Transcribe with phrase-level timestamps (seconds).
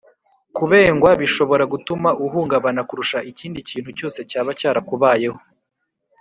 [0.57, 5.37] Kubengwa bishobora gutuma uhungabana kurusha ikindi kintu cyose cyaba cyarakubayeho